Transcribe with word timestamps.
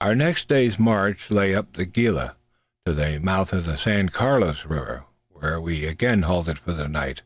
Our 0.00 0.16
next 0.16 0.48
day's 0.48 0.76
march 0.76 1.30
lay 1.30 1.54
up 1.54 1.74
the 1.74 1.84
Gila, 1.84 2.34
to 2.84 2.92
the 2.92 3.20
mouth 3.20 3.52
of 3.52 3.64
the 3.64 3.76
San 3.78 4.08
Carlos 4.08 4.64
river, 4.64 5.04
where 5.28 5.60
we 5.60 5.84
again 5.86 6.22
halted 6.22 6.58
for 6.58 6.72
the 6.72 6.88
night. 6.88 7.22